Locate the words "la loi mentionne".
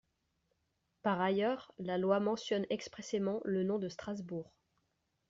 1.77-2.65